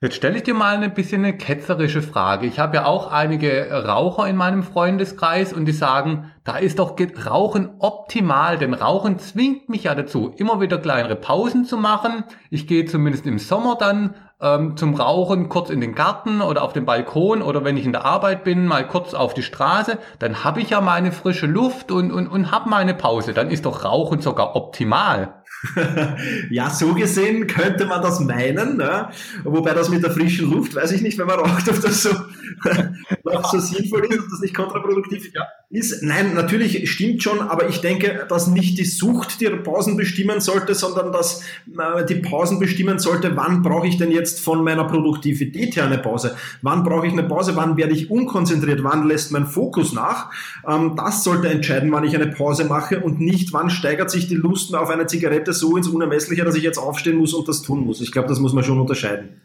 Jetzt 0.00 0.14
stelle 0.14 0.36
ich 0.36 0.44
dir 0.44 0.54
mal 0.54 0.76
ein 0.76 0.94
bisschen 0.94 1.24
eine 1.24 1.36
ketzerische 1.36 2.02
Frage. 2.02 2.46
Ich 2.46 2.60
habe 2.60 2.76
ja 2.76 2.84
auch 2.84 3.10
einige 3.10 3.68
Raucher 3.68 4.28
in 4.28 4.36
meinem 4.36 4.62
Freundeskreis 4.62 5.52
und 5.52 5.64
die 5.64 5.72
sagen, 5.72 6.30
da 6.44 6.56
ist 6.56 6.78
doch 6.78 6.94
Rauchen 7.26 7.70
optimal, 7.80 8.58
denn 8.58 8.74
Rauchen 8.74 9.18
zwingt 9.18 9.68
mich 9.68 9.84
ja 9.84 9.96
dazu, 9.96 10.32
immer 10.36 10.60
wieder 10.60 10.78
kleinere 10.78 11.16
Pausen 11.16 11.64
zu 11.64 11.76
machen. 11.76 12.22
Ich 12.48 12.68
gehe 12.68 12.84
zumindest 12.84 13.26
im 13.26 13.40
Sommer 13.40 13.76
dann 13.76 14.14
ähm, 14.40 14.76
zum 14.76 14.94
Rauchen 14.94 15.48
kurz 15.48 15.70
in 15.70 15.80
den 15.80 15.94
Garten 15.94 16.40
oder 16.40 16.62
auf 16.62 16.72
den 16.72 16.84
Balkon 16.84 17.42
oder 17.42 17.64
wenn 17.64 17.76
ich 17.76 17.84
in 17.84 17.92
der 17.92 18.04
Arbeit 18.04 18.44
bin, 18.44 18.66
mal 18.66 18.86
kurz 18.86 19.14
auf 19.14 19.34
die 19.34 19.42
Straße, 19.42 19.98
dann 20.18 20.44
habe 20.44 20.60
ich 20.60 20.70
ja 20.70 20.80
meine 20.80 21.10
frische 21.10 21.46
Luft 21.46 21.90
und, 21.90 22.12
und, 22.12 22.28
und 22.28 22.50
habe 22.52 22.70
meine 22.70 22.94
Pause. 22.94 23.34
Dann 23.34 23.50
ist 23.50 23.66
doch 23.66 23.84
Rauchen 23.84 24.20
sogar 24.20 24.54
optimal. 24.54 25.34
ja, 26.50 26.70
so 26.70 26.94
gesehen 26.94 27.48
könnte 27.48 27.86
man 27.86 28.00
das 28.00 28.20
meinen, 28.20 28.76
ne? 28.76 29.08
wobei 29.42 29.74
das 29.74 29.88
mit 29.88 30.04
der 30.04 30.12
frischen 30.12 30.50
Luft, 30.50 30.76
weiß 30.76 30.92
ich 30.92 31.02
nicht, 31.02 31.18
wenn 31.18 31.26
man 31.26 31.40
raucht, 31.40 31.68
ob 31.68 31.80
das 31.80 32.02
so, 32.02 32.10
ob 33.24 33.46
so 33.46 33.58
sinnvoll 33.58 34.04
ist, 34.04 34.20
ob 34.20 34.26
das 34.30 34.40
nicht 34.40 34.54
kontraproduktiv 34.54 35.32
ja. 35.34 35.46
Ist. 35.70 36.02
Nein, 36.02 36.32
natürlich 36.34 36.90
stimmt 36.90 37.22
schon, 37.22 37.40
aber 37.40 37.68
ich 37.68 37.82
denke, 37.82 38.24
dass 38.28 38.46
nicht 38.46 38.78
die 38.78 38.86
Sucht 38.86 39.40
die 39.40 39.50
Pausen 39.50 39.98
bestimmen 39.98 40.40
sollte, 40.40 40.74
sondern 40.74 41.12
dass 41.12 41.42
äh, 41.66 42.06
die 42.06 42.14
Pausen 42.16 42.58
bestimmen 42.58 42.98
sollte, 42.98 43.36
wann 43.36 43.60
brauche 43.60 43.86
ich 43.86 43.98
denn 43.98 44.10
jetzt 44.10 44.40
von 44.40 44.64
meiner 44.64 44.84
Produktivität 44.84 45.76
her 45.76 45.84
eine 45.84 45.98
Pause? 45.98 46.36
Wann 46.62 46.84
brauche 46.84 47.06
ich 47.06 47.12
eine 47.12 47.24
Pause? 47.24 47.54
Wann 47.54 47.76
werde 47.76 47.92
ich 47.92 48.10
unkonzentriert? 48.10 48.82
Wann 48.82 49.06
lässt 49.06 49.30
mein 49.30 49.46
Fokus 49.46 49.92
nach? 49.92 50.30
Ähm, 50.66 50.94
das 50.96 51.22
sollte 51.22 51.48
entscheiden, 51.48 51.92
wann 51.92 52.04
ich 52.04 52.14
eine 52.14 52.28
Pause 52.28 52.64
mache 52.64 53.00
und 53.00 53.20
nicht, 53.20 53.52
wann 53.52 53.68
steigert 53.68 54.10
sich 54.10 54.26
die 54.26 54.36
Lust 54.36 54.74
auf 54.74 54.88
eine 54.88 55.06
Zigarette 55.06 55.52
so 55.52 55.76
ins 55.76 55.88
Unermessliche, 55.88 56.44
dass 56.44 56.54
ich 56.54 56.62
jetzt 56.62 56.78
aufstehen 56.78 57.18
muss 57.18 57.34
und 57.34 57.46
das 57.46 57.60
tun 57.60 57.84
muss. 57.84 58.00
Ich 58.00 58.10
glaube, 58.10 58.28
das 58.28 58.40
muss 58.40 58.54
man 58.54 58.64
schon 58.64 58.80
unterscheiden. 58.80 59.42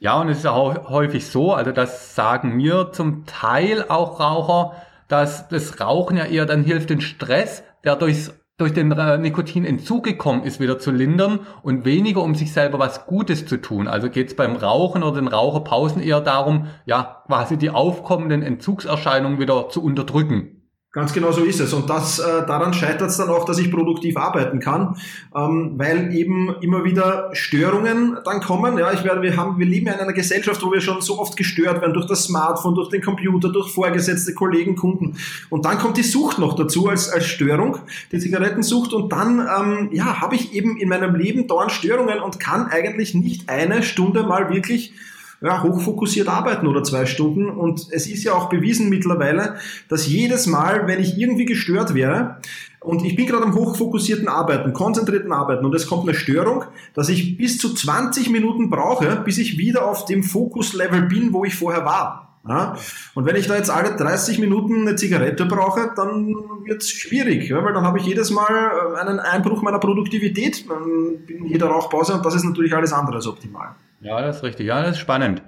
Ja, 0.00 0.20
und 0.20 0.28
es 0.28 0.38
ist 0.38 0.46
auch 0.46 0.90
häufig 0.90 1.24
so, 1.24 1.54
also 1.54 1.72
das 1.72 2.14
sagen 2.14 2.56
mir 2.56 2.90
zum 2.92 3.24
Teil 3.26 3.84
auch 3.88 4.20
Raucher, 4.20 4.72
dass 5.08 5.48
das 5.48 5.80
Rauchen 5.80 6.16
ja 6.16 6.24
eher 6.24 6.46
dann 6.46 6.64
hilft, 6.64 6.90
den 6.90 7.00
Stress, 7.00 7.62
der 7.84 7.96
durchs, 7.96 8.32
durch 8.58 8.72
den 8.72 8.90
äh, 8.92 9.18
Nikotinentzug 9.18 10.04
gekommen 10.04 10.44
ist, 10.44 10.60
wieder 10.60 10.78
zu 10.78 10.90
lindern 10.90 11.40
und 11.62 11.84
weniger 11.84 12.22
um 12.22 12.34
sich 12.34 12.52
selber 12.52 12.78
was 12.78 13.06
Gutes 13.06 13.46
zu 13.46 13.58
tun. 13.58 13.86
Also 13.88 14.10
geht 14.10 14.28
es 14.28 14.36
beim 14.36 14.56
Rauchen 14.56 15.02
oder 15.02 15.20
den 15.20 15.28
Raucherpausen 15.28 16.02
eher 16.02 16.20
darum, 16.20 16.68
ja, 16.86 17.22
quasi 17.26 17.56
die 17.56 17.70
aufkommenden 17.70 18.42
Entzugserscheinungen 18.42 19.38
wieder 19.38 19.68
zu 19.68 19.82
unterdrücken. 19.82 20.55
Ganz 20.96 21.12
genau 21.12 21.30
so 21.30 21.44
ist 21.44 21.60
es. 21.60 21.74
Und 21.74 21.90
das, 21.90 22.20
äh, 22.20 22.46
daran 22.46 22.72
scheitert 22.72 23.10
es 23.10 23.18
dann 23.18 23.28
auch, 23.28 23.44
dass 23.44 23.58
ich 23.58 23.70
produktiv 23.70 24.16
arbeiten 24.16 24.60
kann, 24.60 24.96
ähm, 25.36 25.74
weil 25.76 26.16
eben 26.16 26.56
immer 26.62 26.84
wieder 26.84 27.28
Störungen 27.34 28.16
dann 28.24 28.40
kommen. 28.40 28.78
Ja, 28.78 28.90
ich 28.94 29.04
werde, 29.04 29.20
wir 29.20 29.36
haben, 29.36 29.58
wir 29.58 29.66
leben 29.66 29.88
in 29.88 29.92
einer 29.92 30.14
Gesellschaft, 30.14 30.62
wo 30.62 30.72
wir 30.72 30.80
schon 30.80 31.02
so 31.02 31.18
oft 31.18 31.36
gestört 31.36 31.82
werden 31.82 31.92
durch 31.92 32.06
das 32.06 32.24
Smartphone, 32.24 32.74
durch 32.74 32.88
den 32.88 33.02
Computer, 33.02 33.50
durch 33.50 33.70
vorgesetzte 33.74 34.32
Kollegen, 34.32 34.74
Kunden. 34.74 35.18
Und 35.50 35.66
dann 35.66 35.76
kommt 35.76 35.98
die 35.98 36.02
Sucht 36.02 36.38
noch 36.38 36.56
dazu 36.56 36.88
als, 36.88 37.10
als 37.10 37.26
Störung, 37.26 37.76
die 38.10 38.18
Zigarettensucht. 38.18 38.94
Und 38.94 39.12
dann, 39.12 39.40
ähm, 39.40 39.90
ja, 39.92 40.22
habe 40.22 40.34
ich 40.34 40.54
eben 40.54 40.78
in 40.78 40.88
meinem 40.88 41.14
Leben 41.14 41.46
dauernd 41.46 41.72
Störungen 41.72 42.20
und 42.20 42.40
kann 42.40 42.68
eigentlich 42.68 43.12
nicht 43.12 43.50
eine 43.50 43.82
Stunde 43.82 44.22
mal 44.22 44.48
wirklich 44.48 44.94
ja, 45.40 45.62
hochfokussiert 45.62 46.28
arbeiten 46.28 46.66
oder 46.66 46.82
zwei 46.82 47.06
Stunden. 47.06 47.48
Und 47.48 47.86
es 47.90 48.06
ist 48.06 48.24
ja 48.24 48.34
auch 48.34 48.48
bewiesen 48.48 48.88
mittlerweile, 48.88 49.56
dass 49.88 50.06
jedes 50.06 50.46
Mal, 50.46 50.86
wenn 50.86 51.00
ich 51.00 51.18
irgendwie 51.18 51.44
gestört 51.44 51.94
wäre, 51.94 52.38
und 52.80 53.04
ich 53.04 53.16
bin 53.16 53.26
gerade 53.26 53.42
am 53.42 53.54
hochfokussierten 53.54 54.28
Arbeiten, 54.28 54.72
konzentrierten 54.72 55.32
Arbeiten 55.32 55.64
und 55.64 55.74
es 55.74 55.88
kommt 55.88 56.08
eine 56.08 56.16
Störung, 56.16 56.64
dass 56.94 57.08
ich 57.08 57.36
bis 57.36 57.58
zu 57.58 57.74
20 57.74 58.30
Minuten 58.30 58.70
brauche, 58.70 59.22
bis 59.24 59.38
ich 59.38 59.58
wieder 59.58 59.88
auf 59.88 60.04
dem 60.04 60.22
Fokuslevel 60.22 61.02
bin, 61.02 61.32
wo 61.32 61.44
ich 61.44 61.56
vorher 61.56 61.84
war. 61.84 62.38
Ja? 62.48 62.76
Und 63.14 63.26
wenn 63.26 63.34
ich 63.34 63.48
da 63.48 63.56
jetzt 63.56 63.70
alle 63.70 63.96
30 63.96 64.38
Minuten 64.38 64.82
eine 64.82 64.94
Zigarette 64.94 65.46
brauche, 65.46 65.90
dann 65.96 66.28
wird 66.64 66.82
es 66.82 66.90
schwierig, 66.90 67.48
ja? 67.48 67.64
weil 67.64 67.72
dann 67.72 67.84
habe 67.84 67.98
ich 67.98 68.06
jedes 68.06 68.30
Mal 68.30 68.94
äh, 68.94 69.00
einen 69.00 69.18
Einbruch 69.18 69.62
meiner 69.62 69.80
Produktivität, 69.80 70.64
ich 70.64 71.50
jeder 71.50 71.66
Rauchpause 71.66 72.14
und 72.14 72.24
das 72.24 72.36
ist 72.36 72.44
natürlich 72.44 72.74
alles 72.74 72.92
andere 72.92 73.16
als 73.16 73.26
optimal. 73.26 73.74
Ja, 74.00 74.20
das 74.20 74.36
ist 74.36 74.42
richtig. 74.42 74.66
Ja, 74.66 74.82
das 74.82 74.92
ist 74.92 74.98
spannend. 74.98 75.42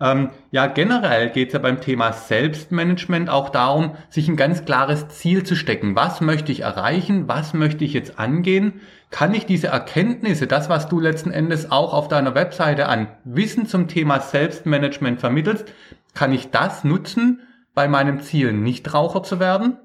Ähm, 0.00 0.30
ja, 0.50 0.66
generell 0.66 1.30
geht 1.30 1.48
es 1.48 1.52
ja 1.54 1.60
beim 1.60 1.80
Thema 1.80 2.12
Selbstmanagement 2.12 3.30
auch 3.30 3.48
darum, 3.48 3.96
sich 4.08 4.28
ein 4.28 4.36
ganz 4.36 4.64
klares 4.64 5.08
Ziel 5.08 5.44
zu 5.44 5.54
stecken. 5.54 5.94
Was 5.94 6.20
möchte 6.20 6.50
ich 6.50 6.60
erreichen? 6.60 7.28
Was 7.28 7.54
möchte 7.54 7.84
ich 7.84 7.92
jetzt 7.92 8.18
angehen? 8.18 8.80
Kann 9.10 9.32
ich 9.34 9.46
diese 9.46 9.68
Erkenntnisse, 9.68 10.48
das, 10.48 10.68
was 10.68 10.88
du 10.88 10.98
letzten 10.98 11.30
Endes 11.30 11.70
auch 11.70 11.94
auf 11.94 12.08
deiner 12.08 12.34
Webseite 12.34 12.88
an 12.88 13.06
Wissen 13.22 13.66
zum 13.66 13.86
Thema 13.86 14.18
Selbstmanagement 14.18 15.20
vermittelst, 15.20 15.72
kann 16.12 16.32
ich 16.32 16.50
das 16.50 16.82
nutzen, 16.82 17.40
bei 17.74 17.86
meinem 17.86 18.20
Ziel 18.20 18.52
Nichtraucher 18.52 19.22
zu 19.22 19.38
werden? 19.38 19.76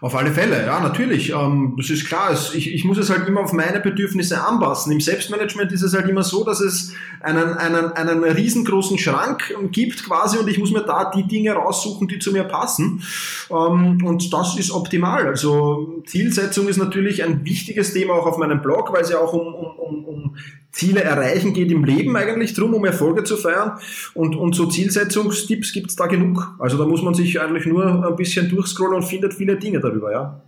Auf 0.00 0.14
alle 0.14 0.30
Fälle, 0.30 0.64
ja, 0.66 0.80
natürlich. 0.80 1.30
Ähm, 1.30 1.74
das 1.76 1.90
ist 1.90 2.06
klar. 2.06 2.32
Ich, 2.32 2.72
ich 2.72 2.84
muss 2.84 2.98
es 2.98 3.10
halt 3.10 3.26
immer 3.26 3.42
auf 3.42 3.52
meine 3.52 3.80
Bedürfnisse 3.80 4.42
anpassen. 4.42 4.92
Im 4.92 5.00
Selbstmanagement 5.00 5.72
ist 5.72 5.82
es 5.82 5.94
halt 5.94 6.08
immer 6.08 6.22
so, 6.22 6.44
dass 6.44 6.60
es 6.60 6.92
einen, 7.20 7.54
einen, 7.54 7.92
einen 7.92 8.24
riesengroßen 8.24 8.98
Schrank 8.98 9.54
gibt 9.72 10.04
quasi 10.04 10.38
und 10.38 10.48
ich 10.48 10.58
muss 10.58 10.70
mir 10.70 10.82
da 10.82 11.10
die 11.10 11.26
Dinge 11.26 11.52
raussuchen, 11.52 12.08
die 12.08 12.18
zu 12.18 12.32
mir 12.32 12.44
passen. 12.44 13.02
Ähm, 13.50 14.04
und 14.04 14.32
das 14.32 14.58
ist 14.58 14.70
optimal. 14.70 15.26
Also 15.26 16.02
Zielsetzung 16.06 16.68
ist 16.68 16.78
natürlich 16.78 17.22
ein 17.22 17.44
wichtiges 17.44 17.92
Thema 17.92 18.14
auch 18.14 18.26
auf 18.26 18.38
meinem 18.38 18.62
Blog, 18.62 18.92
weil 18.92 19.02
es 19.02 19.10
ja 19.10 19.18
auch 19.18 19.32
um, 19.32 19.54
um, 19.54 19.76
um, 19.78 20.04
um 20.04 20.36
Ziele 20.72 21.02
erreichen 21.02 21.52
geht 21.52 21.70
im 21.70 21.84
Leben 21.84 22.16
eigentlich 22.16 22.54
drum, 22.54 22.74
um 22.74 22.84
Erfolge 22.84 23.24
zu 23.24 23.36
feiern. 23.36 23.78
Und, 24.14 24.36
und 24.36 24.54
so 24.54 24.66
Zielsetzungstipps 24.66 25.72
gibt's 25.72 25.96
da 25.96 26.06
genug. 26.06 26.54
Also 26.58 26.78
da 26.78 26.86
muss 26.86 27.02
man 27.02 27.14
sich 27.14 27.40
eigentlich 27.40 27.66
nur 27.66 28.06
ein 28.06 28.16
bisschen 28.16 28.48
durchscrollen 28.48 28.94
und 28.94 29.02
findet 29.02 29.34
viele 29.34 29.56
Dinge 29.56 29.80
darüber, 29.80 30.12
ja. 30.12 30.42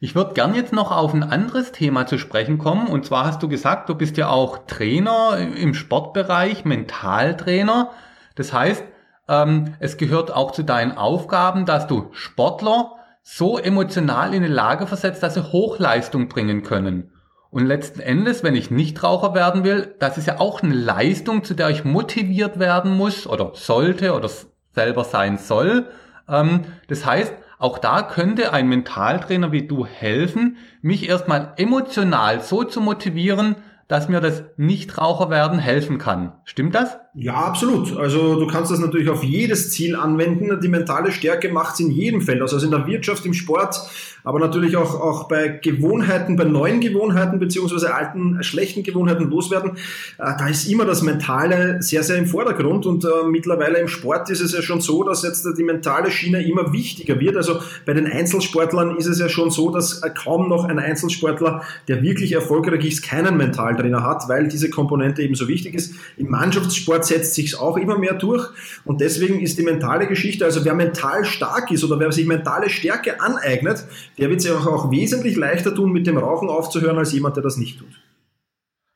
Ich 0.00 0.14
würde 0.14 0.34
gern 0.34 0.54
jetzt 0.54 0.74
noch 0.74 0.90
auf 0.90 1.14
ein 1.14 1.22
anderes 1.22 1.72
Thema 1.72 2.06
zu 2.06 2.18
sprechen 2.18 2.58
kommen. 2.58 2.88
Und 2.88 3.06
zwar 3.06 3.24
hast 3.24 3.42
du 3.42 3.48
gesagt, 3.48 3.88
du 3.88 3.94
bist 3.94 4.18
ja 4.18 4.28
auch 4.28 4.66
Trainer 4.66 5.38
im 5.38 5.72
Sportbereich, 5.72 6.66
Mentaltrainer. 6.66 7.90
Das 8.34 8.52
heißt, 8.52 8.84
ähm, 9.28 9.74
es 9.78 9.96
gehört 9.96 10.30
auch 10.30 10.50
zu 10.50 10.62
deinen 10.62 10.92
Aufgaben, 10.92 11.64
dass 11.64 11.86
du 11.86 12.08
Sportler 12.12 12.92
so 13.22 13.56
emotional 13.56 14.34
in 14.34 14.44
eine 14.44 14.52
Lage 14.52 14.86
versetzt, 14.86 15.22
dass 15.22 15.34
sie 15.34 15.52
Hochleistung 15.52 16.28
bringen 16.28 16.62
können. 16.62 17.10
Und 17.54 17.66
letzten 17.66 18.00
Endes, 18.00 18.42
wenn 18.42 18.56
ich 18.56 18.72
Nichtraucher 18.72 19.32
werden 19.32 19.62
will, 19.62 19.94
das 20.00 20.18
ist 20.18 20.26
ja 20.26 20.40
auch 20.40 20.64
eine 20.64 20.74
Leistung, 20.74 21.44
zu 21.44 21.54
der 21.54 21.70
ich 21.70 21.84
motiviert 21.84 22.58
werden 22.58 22.96
muss 22.96 23.28
oder 23.28 23.52
sollte 23.54 24.12
oder 24.14 24.28
selber 24.72 25.04
sein 25.04 25.38
soll. 25.38 25.86
Ähm, 26.28 26.62
das 26.88 27.06
heißt, 27.06 27.32
auch 27.60 27.78
da 27.78 28.02
könnte 28.02 28.52
ein 28.52 28.66
Mentaltrainer 28.68 29.52
wie 29.52 29.68
du 29.68 29.86
helfen, 29.86 30.56
mich 30.82 31.08
erstmal 31.08 31.52
emotional 31.56 32.40
so 32.40 32.64
zu 32.64 32.80
motivieren, 32.80 33.54
dass 33.86 34.08
mir 34.08 34.20
das 34.20 34.42
Nichtraucherwerden 34.56 35.60
helfen 35.60 35.98
kann. 35.98 36.32
Stimmt 36.44 36.74
das? 36.74 36.96
Ja, 37.14 37.34
absolut. 37.34 37.96
Also 37.96 38.40
du 38.40 38.46
kannst 38.48 38.72
das 38.72 38.80
natürlich 38.80 39.10
auf 39.10 39.22
jedes 39.22 39.70
Ziel 39.70 39.94
anwenden. 39.94 40.58
Die 40.60 40.68
mentale 40.68 41.12
Stärke 41.12 41.52
macht 41.52 41.74
es 41.74 41.80
in 41.80 41.92
jedem 41.92 42.20
Feld, 42.20 42.40
also 42.42 42.58
in 42.58 42.72
der 42.72 42.86
Wirtschaft, 42.86 43.24
im 43.26 43.34
Sport, 43.34 43.76
aber 44.24 44.38
natürlich 44.38 44.76
auch, 44.78 44.98
auch 45.00 45.28
bei 45.28 45.48
Gewohnheiten, 45.48 46.36
bei 46.36 46.44
neuen 46.44 46.80
Gewohnheiten 46.80 47.38
beziehungsweise 47.38 47.94
alten, 47.94 48.42
schlechten 48.42 48.82
Gewohnheiten 48.82 49.28
loswerden. 49.28 49.72
Äh, 50.18 50.32
da 50.38 50.48
ist 50.48 50.66
immer 50.66 50.86
das 50.86 51.02
Mentale 51.02 51.82
sehr, 51.82 52.02
sehr 52.02 52.16
im 52.16 52.24
Vordergrund 52.24 52.86
und 52.86 53.04
äh, 53.04 53.08
mittlerweile 53.28 53.78
im 53.78 53.88
Sport 53.88 54.30
ist 54.30 54.40
es 54.40 54.54
ja 54.54 54.62
schon 54.62 54.80
so, 54.80 55.04
dass 55.04 55.22
jetzt 55.22 55.46
die 55.58 55.62
mentale 55.62 56.10
Schiene 56.10 56.42
immer 56.42 56.72
wichtiger 56.72 57.20
wird. 57.20 57.36
Also 57.36 57.60
bei 57.84 57.92
den 57.92 58.06
Einzelsportlern 58.06 58.96
ist 58.96 59.06
es 59.06 59.18
ja 59.18 59.28
schon 59.28 59.50
so, 59.50 59.70
dass 59.70 60.02
äh, 60.02 60.08
kaum 60.08 60.48
noch 60.48 60.64
ein 60.64 60.78
Einzelsportler, 60.78 61.62
der 61.86 62.02
wirklich 62.02 62.32
erfolgreich 62.32 62.86
ist, 62.86 63.02
keinen 63.02 63.36
Mentaltrainer 63.36 64.02
hat, 64.02 64.26
weil 64.28 64.48
diese 64.48 64.70
Komponente 64.70 65.20
eben 65.20 65.34
so 65.34 65.48
wichtig 65.48 65.74
ist. 65.74 65.94
Im 66.16 66.30
Mannschaftssport 66.30 67.04
setzt 67.04 67.34
sich 67.34 67.58
auch 67.58 67.76
immer 67.76 67.98
mehr 67.98 68.14
durch 68.14 68.48
und 68.86 69.02
deswegen 69.02 69.40
ist 69.40 69.58
die 69.58 69.62
mentale 69.62 70.06
Geschichte, 70.06 70.46
also 70.46 70.64
wer 70.64 70.74
mental 70.74 71.26
stark 71.26 71.70
ist 71.70 71.84
oder 71.84 72.00
wer 72.00 72.10
sich 72.10 72.26
mentale 72.26 72.70
Stärke 72.70 73.20
aneignet, 73.20 73.84
der 74.18 74.30
wird 74.30 74.40
sich 74.40 74.52
auch, 74.52 74.66
auch 74.66 74.90
wesentlich 74.90 75.36
leichter 75.36 75.74
tun, 75.74 75.92
mit 75.92 76.06
dem 76.06 76.18
Rauchen 76.18 76.48
aufzuhören, 76.48 76.98
als 76.98 77.12
jemand, 77.12 77.36
der 77.36 77.42
das 77.42 77.56
nicht 77.56 77.78
tut. 77.78 78.00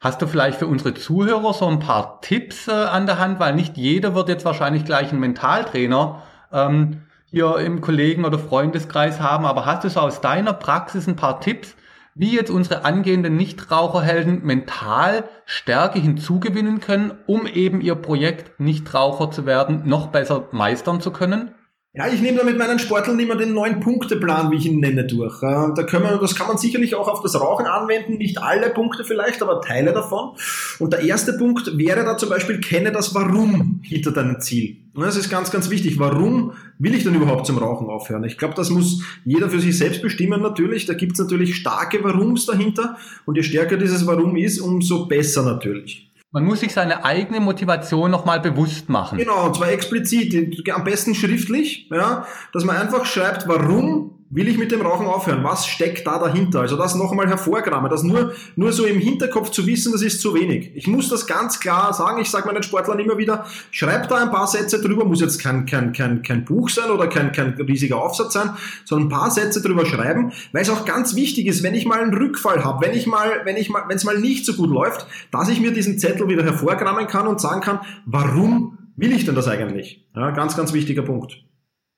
Hast 0.00 0.22
du 0.22 0.28
vielleicht 0.28 0.58
für 0.58 0.68
unsere 0.68 0.94
Zuhörer 0.94 1.52
so 1.52 1.66
ein 1.66 1.80
paar 1.80 2.20
Tipps 2.20 2.68
äh, 2.68 2.72
an 2.72 3.06
der 3.06 3.18
Hand, 3.18 3.40
weil 3.40 3.54
nicht 3.54 3.76
jeder 3.76 4.14
wird 4.14 4.28
jetzt 4.28 4.44
wahrscheinlich 4.44 4.84
gleich 4.84 5.10
einen 5.10 5.20
Mentaltrainer 5.20 6.22
ähm, 6.52 7.02
hier 7.26 7.56
im 7.56 7.80
Kollegen- 7.80 8.24
oder 8.24 8.38
Freundeskreis 8.38 9.20
haben, 9.20 9.44
aber 9.44 9.66
hast 9.66 9.84
du 9.84 9.90
so 9.90 10.00
aus 10.00 10.20
deiner 10.20 10.52
Praxis 10.52 11.08
ein 11.08 11.16
paar 11.16 11.40
Tipps, 11.40 11.74
wie 12.14 12.34
jetzt 12.34 12.50
unsere 12.50 12.84
angehenden 12.84 13.36
Nichtraucherhelden 13.36 14.44
mental 14.44 15.24
Stärke 15.44 15.98
hinzugewinnen 15.98 16.80
können, 16.80 17.12
um 17.26 17.46
eben 17.46 17.80
ihr 17.80 17.94
Projekt 17.96 18.58
Nichtraucher 18.60 19.30
zu 19.30 19.46
werden, 19.46 19.82
noch 19.84 20.08
besser 20.08 20.48
meistern 20.52 21.00
zu 21.00 21.10
können? 21.10 21.54
Ja, 21.98 22.06
ich 22.06 22.20
nehme 22.20 22.38
da 22.38 22.44
mit 22.44 22.56
meinen 22.56 22.78
Sportlern 22.78 23.18
immer 23.18 23.34
den 23.34 23.54
neun-Punkte-Plan, 23.54 24.52
wie 24.52 24.56
ich 24.56 24.66
ihn 24.66 24.78
nenne, 24.78 25.04
durch. 25.04 25.40
Da 25.40 25.82
können 25.82 26.04
wir, 26.04 26.16
das 26.18 26.36
kann 26.36 26.46
man 26.46 26.56
sicherlich 26.56 26.94
auch 26.94 27.08
auf 27.08 27.22
das 27.22 27.40
Rauchen 27.40 27.66
anwenden, 27.66 28.18
nicht 28.18 28.40
alle 28.40 28.70
Punkte 28.70 29.02
vielleicht, 29.02 29.42
aber 29.42 29.60
Teile 29.60 29.92
davon. 29.92 30.36
Und 30.78 30.92
der 30.92 31.00
erste 31.00 31.32
Punkt 31.32 31.76
wäre 31.76 32.04
da 32.04 32.16
zum 32.16 32.28
Beispiel, 32.28 32.60
kenne 32.60 32.92
das 32.92 33.16
Warum 33.16 33.80
hinter 33.82 34.12
deinem 34.12 34.40
Ziel. 34.40 34.76
Das 34.94 35.16
ist 35.16 35.28
ganz, 35.28 35.50
ganz 35.50 35.70
wichtig. 35.70 35.98
Warum 35.98 36.52
will 36.78 36.94
ich 36.94 37.02
denn 37.02 37.16
überhaupt 37.16 37.46
zum 37.46 37.58
Rauchen 37.58 37.88
aufhören? 37.88 38.22
Ich 38.22 38.38
glaube, 38.38 38.54
das 38.54 38.70
muss 38.70 39.02
jeder 39.24 39.50
für 39.50 39.58
sich 39.58 39.76
selbst 39.76 40.00
bestimmen 40.00 40.40
natürlich. 40.40 40.86
Da 40.86 40.94
gibt 40.94 41.14
es 41.14 41.18
natürlich 41.18 41.56
starke 41.56 42.04
Warums 42.04 42.46
dahinter. 42.46 42.96
Und 43.24 43.34
je 43.34 43.42
stärker 43.42 43.76
dieses 43.76 44.06
Warum 44.06 44.36
ist, 44.36 44.60
umso 44.60 45.06
besser 45.06 45.42
natürlich. 45.42 46.07
Man 46.30 46.44
muss 46.44 46.60
sich 46.60 46.74
seine 46.74 47.04
eigene 47.04 47.40
Motivation 47.40 48.10
nochmal 48.10 48.40
bewusst 48.40 48.88
machen. 48.90 49.18
Genau, 49.18 49.46
und 49.46 49.56
zwar 49.56 49.70
explizit, 49.70 50.68
am 50.70 50.84
besten 50.84 51.14
schriftlich, 51.14 51.88
ja, 51.90 52.26
dass 52.52 52.64
man 52.64 52.76
einfach 52.76 53.06
schreibt, 53.06 53.48
warum 53.48 54.17
will 54.30 54.48
ich 54.48 54.58
mit 54.58 54.70
dem 54.70 54.82
Rauchen 54.82 55.06
aufhören? 55.06 55.42
Was 55.42 55.66
steckt 55.66 56.06
da 56.06 56.18
dahinter? 56.18 56.60
Also 56.60 56.76
das 56.76 56.94
nochmal 56.94 57.28
hervorkramen. 57.28 57.90
Das 57.90 58.02
nur, 58.02 58.34
nur 58.56 58.72
so 58.72 58.84
im 58.84 58.98
Hinterkopf 58.98 59.50
zu 59.50 59.66
wissen, 59.66 59.92
das 59.92 60.02
ist 60.02 60.20
zu 60.20 60.34
wenig. 60.34 60.72
Ich 60.74 60.86
muss 60.86 61.08
das 61.08 61.26
ganz 61.26 61.60
klar 61.60 61.92
sagen. 61.94 62.20
Ich 62.20 62.30
sage 62.30 62.46
meinen 62.46 62.62
Sportlern 62.62 62.98
immer 62.98 63.16
wieder, 63.16 63.46
schreibt 63.70 64.10
da 64.10 64.16
ein 64.16 64.30
paar 64.30 64.46
Sätze 64.46 64.80
drüber. 64.80 65.04
Muss 65.04 65.20
jetzt 65.20 65.38
kein, 65.38 65.64
kein, 65.64 65.92
kein, 65.92 66.22
kein 66.22 66.44
Buch 66.44 66.68
sein 66.68 66.90
oder 66.90 67.06
kein, 67.08 67.32
kein 67.32 67.54
riesiger 67.54 68.02
Aufsatz 68.02 68.34
sein, 68.34 68.50
sondern 68.84 69.06
ein 69.06 69.10
paar 69.10 69.30
Sätze 69.30 69.62
drüber 69.62 69.86
schreiben, 69.86 70.32
weil 70.52 70.62
es 70.62 70.70
auch 70.70 70.84
ganz 70.84 71.14
wichtig 71.14 71.46
ist, 71.46 71.62
wenn 71.62 71.74
ich 71.74 71.86
mal 71.86 72.00
einen 72.00 72.14
Rückfall 72.14 72.64
habe, 72.64 72.86
wenn 72.86 72.94
ich 72.94 73.06
mal, 73.06 73.42
wenn 73.44 73.56
ich 73.56 73.70
mal, 73.70 73.84
wenn 73.88 73.96
es 73.96 74.04
mal 74.04 74.18
nicht 74.18 74.44
so 74.44 74.54
gut 74.54 74.70
läuft, 74.70 75.06
dass 75.30 75.48
ich 75.48 75.60
mir 75.60 75.72
diesen 75.72 75.98
Zettel 75.98 76.28
wieder 76.28 76.44
hervorkramen 76.44 77.06
kann 77.06 77.26
und 77.26 77.40
sagen 77.40 77.60
kann, 77.60 77.80
warum 78.04 78.78
will 78.96 79.12
ich 79.12 79.24
denn 79.24 79.34
das 79.34 79.48
eigentlich? 79.48 80.06
Ja, 80.14 80.30
ganz, 80.32 80.56
ganz 80.56 80.72
wichtiger 80.72 81.02
Punkt. 81.02 81.44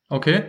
Okay. 0.08 0.42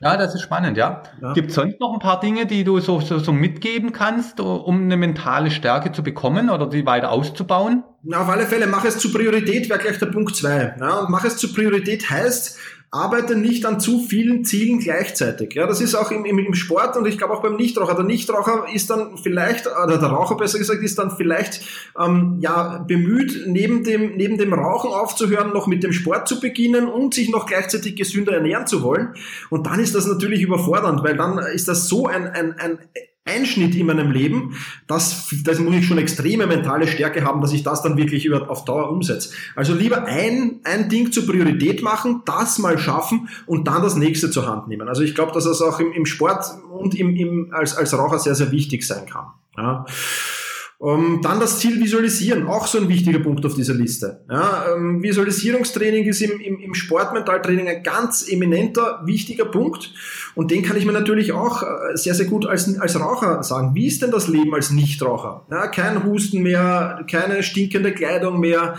Ja, 0.00 0.16
das 0.16 0.34
ist 0.34 0.42
spannend, 0.42 0.76
ja. 0.76 1.02
ja. 1.22 1.32
Gibt 1.32 1.50
es 1.50 1.54
sonst 1.54 1.80
noch 1.80 1.92
ein 1.92 2.00
paar 2.00 2.20
Dinge, 2.20 2.46
die 2.46 2.64
du 2.64 2.80
so, 2.80 3.00
so, 3.00 3.18
so 3.18 3.32
mitgeben 3.32 3.92
kannst, 3.92 4.40
um 4.40 4.82
eine 4.82 4.96
mentale 4.96 5.50
Stärke 5.50 5.92
zu 5.92 6.02
bekommen 6.02 6.50
oder 6.50 6.66
die 6.68 6.84
weiter 6.84 7.10
auszubauen? 7.10 7.82
Na, 8.02 8.20
auf 8.20 8.28
alle 8.28 8.46
Fälle, 8.46 8.66
mach 8.66 8.84
es 8.84 8.98
zur 8.98 9.12
Priorität, 9.12 9.68
wäre 9.68 9.78
gleich 9.78 9.98
der 9.98 10.06
Punkt 10.06 10.36
zwei. 10.36 10.76
Ja, 10.78 11.00
und 11.00 11.10
mach 11.10 11.24
es 11.24 11.38
zur 11.38 11.52
Priorität 11.54 12.08
heißt, 12.08 12.58
arbeite 12.90 13.36
nicht 13.36 13.66
an 13.66 13.80
zu 13.80 14.00
vielen 14.00 14.44
Zielen 14.44 14.78
gleichzeitig. 14.78 15.54
Ja, 15.54 15.66
das 15.66 15.80
ist 15.80 15.94
auch 15.94 16.10
im, 16.10 16.24
im, 16.24 16.38
im 16.38 16.54
Sport 16.54 16.96
und 16.96 17.06
ich 17.06 17.18
glaube 17.18 17.34
auch 17.34 17.42
beim 17.42 17.56
Nichtraucher. 17.56 17.94
Der 17.94 18.04
Nichtraucher 18.04 18.66
ist 18.72 18.90
dann 18.90 19.18
vielleicht, 19.18 19.66
oder 19.66 19.98
der 19.98 20.08
Raucher 20.08 20.36
besser 20.36 20.58
gesagt, 20.58 20.82
ist 20.82 20.98
dann 20.98 21.10
vielleicht 21.10 21.62
ähm, 21.98 22.36
ja 22.40 22.84
bemüht, 22.86 23.46
neben 23.46 23.84
dem, 23.84 24.16
neben 24.16 24.38
dem 24.38 24.52
Rauchen 24.52 24.90
aufzuhören, 24.90 25.52
noch 25.52 25.66
mit 25.66 25.82
dem 25.82 25.92
Sport 25.92 26.28
zu 26.28 26.40
beginnen 26.40 26.88
und 26.88 27.14
sich 27.14 27.28
noch 27.28 27.46
gleichzeitig 27.46 27.96
gesünder 27.96 28.32
ernähren 28.32 28.66
zu 28.66 28.82
wollen. 28.82 29.14
Und 29.50 29.66
dann 29.66 29.80
ist 29.80 29.94
das 29.94 30.06
natürlich 30.06 30.42
überfordernd, 30.42 31.02
weil 31.02 31.16
dann 31.16 31.38
ist 31.38 31.68
das 31.68 31.88
so 31.88 32.06
ein, 32.06 32.26
ein, 32.28 32.58
ein 32.58 32.78
Einschnitt 33.26 33.74
in 33.74 33.86
meinem 33.86 34.10
Leben, 34.10 34.56
das, 34.86 35.28
das 35.44 35.58
muss 35.58 35.74
ich 35.74 35.86
schon 35.86 35.98
extreme 35.98 36.46
mentale 36.46 36.86
Stärke 36.86 37.24
haben, 37.24 37.40
dass 37.40 37.52
ich 37.52 37.62
das 37.62 37.82
dann 37.82 37.96
wirklich 37.96 38.24
über, 38.24 38.48
auf 38.50 38.64
Dauer 38.64 38.90
umsetze. 38.90 39.30
Also 39.54 39.74
lieber 39.74 40.04
ein, 40.04 40.60
ein 40.64 40.88
Ding 40.88 41.12
zur 41.12 41.26
Priorität 41.26 41.82
machen, 41.82 42.22
das 42.24 42.58
mal 42.58 42.78
schaffen 42.78 43.28
und 43.46 43.66
dann 43.68 43.82
das 43.82 43.96
nächste 43.96 44.30
zur 44.30 44.46
Hand 44.46 44.68
nehmen. 44.68 44.88
Also 44.88 45.02
ich 45.02 45.14
glaube, 45.14 45.32
dass 45.32 45.44
das 45.44 45.60
auch 45.60 45.80
im, 45.80 45.92
im 45.92 46.06
Sport 46.06 46.46
und 46.70 46.94
im, 46.94 47.14
im, 47.16 47.52
als, 47.52 47.76
als 47.76 47.92
Raucher 47.98 48.18
sehr, 48.18 48.34
sehr 48.34 48.52
wichtig 48.52 48.86
sein 48.86 49.06
kann. 49.06 49.26
Ja. 49.56 49.84
Ähm, 50.78 51.20
dann 51.22 51.40
das 51.40 51.58
Ziel 51.58 51.80
visualisieren, 51.80 52.46
auch 52.46 52.66
so 52.66 52.78
ein 52.78 52.88
wichtiger 52.90 53.20
Punkt 53.20 53.46
auf 53.46 53.54
dieser 53.54 53.72
Liste. 53.72 54.20
Ja, 54.30 54.66
ähm, 54.74 55.02
Visualisierungstraining 55.02 56.04
ist 56.04 56.20
im, 56.20 56.38
im, 56.38 56.60
im 56.60 56.74
Sportmentaltraining 56.74 57.66
ein 57.66 57.82
ganz 57.82 58.30
eminenter, 58.30 59.00
wichtiger 59.06 59.46
Punkt. 59.46 59.94
Und 60.34 60.50
den 60.50 60.62
kann 60.62 60.76
ich 60.76 60.84
mir 60.84 60.92
natürlich 60.92 61.32
auch 61.32 61.62
äh, 61.62 61.96
sehr, 61.96 62.12
sehr 62.12 62.26
gut 62.26 62.44
als, 62.44 62.78
als 62.78 63.00
Raucher 63.00 63.42
sagen. 63.42 63.74
Wie 63.74 63.86
ist 63.86 64.02
denn 64.02 64.10
das 64.10 64.28
Leben 64.28 64.54
als 64.54 64.70
Nichtraucher? 64.70 65.46
Ja, 65.50 65.66
kein 65.68 66.04
Husten 66.04 66.42
mehr, 66.42 67.06
keine 67.10 67.42
stinkende 67.42 67.92
Kleidung 67.92 68.38
mehr, 68.38 68.76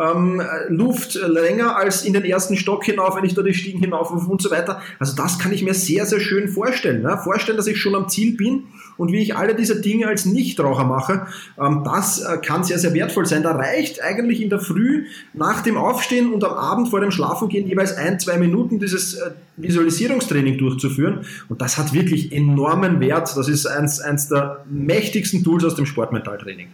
ähm, 0.00 0.40
Luft 0.68 1.16
länger 1.16 1.76
als 1.76 2.04
in 2.04 2.12
den 2.12 2.24
ersten 2.24 2.56
Stock 2.56 2.84
hinauf, 2.84 3.16
wenn 3.16 3.24
ich 3.24 3.34
da 3.34 3.42
die 3.42 3.54
Stiegen 3.54 3.80
hinauf 3.80 4.12
und 4.12 4.40
so 4.40 4.52
weiter. 4.52 4.82
Also 5.00 5.16
das 5.16 5.40
kann 5.40 5.52
ich 5.52 5.64
mir 5.64 5.74
sehr, 5.74 6.06
sehr 6.06 6.20
schön 6.20 6.48
vorstellen. 6.48 7.02
Ja? 7.02 7.16
Vorstellen, 7.16 7.56
dass 7.56 7.66
ich 7.66 7.80
schon 7.80 7.96
am 7.96 8.08
Ziel 8.08 8.36
bin 8.36 8.68
und 9.00 9.12
wie 9.12 9.18
ich 9.18 9.34
alle 9.34 9.54
diese 9.54 9.80
Dinge 9.80 10.06
als 10.06 10.26
Nichtraucher 10.26 10.84
mache, 10.84 11.26
ähm, 11.58 11.82
das 11.84 12.20
äh, 12.20 12.36
kann 12.38 12.62
sehr, 12.62 12.78
sehr 12.78 12.92
wertvoll 12.92 13.26
sein. 13.26 13.42
Da 13.42 13.52
reicht 13.52 14.02
eigentlich 14.02 14.42
in 14.42 14.50
der 14.50 14.60
Früh 14.60 15.06
nach 15.32 15.62
dem 15.62 15.76
Aufstehen 15.76 16.32
und 16.32 16.44
am 16.44 16.52
Abend 16.52 16.90
vor 16.90 17.00
dem 17.00 17.10
Schlafengehen 17.10 17.66
jeweils 17.66 17.96
ein, 17.96 18.20
zwei 18.20 18.36
Minuten 18.36 18.78
dieses 18.78 19.14
äh, 19.14 19.30
Visualisierungstraining 19.56 20.58
durchzuführen. 20.58 21.24
Und 21.48 21.62
das 21.62 21.78
hat 21.78 21.92
wirklich 21.92 22.32
enormen 22.32 23.00
Wert. 23.00 23.34
Das 23.36 23.48
ist 23.48 23.66
eins, 23.66 24.00
eins 24.00 24.28
der 24.28 24.64
mächtigsten 24.68 25.42
Tools 25.42 25.64
aus 25.64 25.74
dem 25.74 25.86
Sportmentaltraining. 25.86 26.68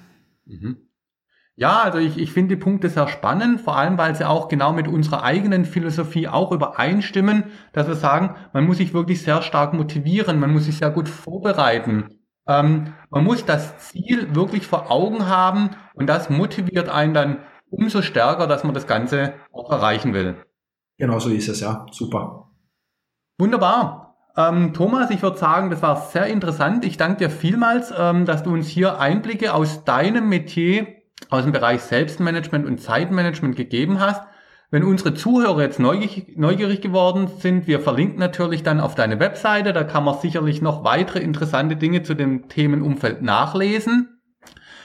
Mhm. 0.47 0.77
Ja, 1.59 1.81
also 1.81 1.99
ich, 1.99 2.19
ich 2.19 2.33
finde 2.33 2.55
die 2.55 2.63
Punkte 2.63 2.91
sehr 2.91 3.09
spannend, 3.09 3.63
vor 3.63 3.79
allem 3.79 3.97
weil 3.97 4.15
sie 4.15 4.29
auch 4.29 4.49
genau 4.49 4.75
mit 4.75 4.89
unserer 4.89 5.23
eigenen 5.23 5.65
Philosophie 5.65 6.29
auch 6.29 6.53
übereinstimmen, 6.53 7.45
dass 7.73 7.89
wir 7.89 7.95
sagen, 7.95 8.37
man 8.53 8.67
muss 8.67 8.77
sich 8.77 8.93
wirklich 8.93 9.23
sehr 9.23 9.41
stark 9.41 9.73
motivieren, 9.73 10.39
man 10.39 10.53
muss 10.53 10.67
sich 10.67 10.77
sehr 10.77 10.91
gut 10.91 11.09
vorbereiten. 11.09 12.16
Ähm, 12.49 12.95
man 13.11 13.25
muss 13.25 13.45
das 13.45 13.79
Ziel 13.79 14.35
wirklich 14.35 14.67
vor 14.67 14.91
Augen 14.91 15.27
haben 15.27 15.71
und 15.95 16.07
das 16.07 16.31
motiviert 16.31 16.89
einen 16.89 17.15
dann 17.15 17.39
umso 17.71 18.03
stärker, 18.03 18.47
dass 18.47 18.65
man 18.65 18.75
das 18.75 18.87
Ganze 18.87 19.35
auch 19.53 19.71
erreichen 19.71 20.15
will. 20.15 20.37
Genau 20.99 21.19
so 21.19 21.31
ist 21.31 21.49
es, 21.49 21.61
ja. 21.61 21.87
Super. 21.91 22.51
Wunderbar. 23.39 24.17
Ähm, 24.37 24.75
Thomas, 24.75 25.11
ich 25.11 25.23
würde 25.23 25.39
sagen, 25.39 25.71
das 25.71 25.83
war 25.83 25.97
sehr 25.97 26.27
interessant. 26.27 26.85
Ich 26.85 26.97
danke 26.97 27.19
dir 27.19 27.31
vielmals, 27.31 27.93
ähm, 27.97 28.27
dass 28.27 28.43
du 28.43 28.53
uns 28.53 28.69
hier 28.69 28.99
Einblicke 28.99 29.55
aus 29.55 29.85
deinem 29.85 30.29
Metier, 30.29 30.87
aus 31.31 31.43
dem 31.43 31.53
Bereich 31.53 31.83
Selbstmanagement 31.83 32.67
und 32.67 32.81
Zeitmanagement 32.81 33.57
gegeben 33.57 34.01
hast. 34.01 34.23
Wenn 34.71 34.83
unsere 34.83 35.15
Zuhörer 35.15 35.63
jetzt 35.63 35.79
neugierig, 35.79 36.37
neugierig 36.37 36.81
geworden 36.81 37.29
sind, 37.39 37.67
wir 37.67 37.81
verlinken 37.81 38.19
natürlich 38.19 38.63
dann 38.63 38.81
auf 38.81 38.95
deine 38.95 39.21
Webseite, 39.21 39.73
da 39.73 39.85
kann 39.85 40.05
man 40.05 40.19
sicherlich 40.19 40.61
noch 40.61 40.85
weitere 40.85 41.21
interessante 41.21 41.77
Dinge 41.77 42.03
zu 42.03 42.15
dem 42.15 42.49
Themenumfeld 42.49 43.23
nachlesen. 43.23 44.21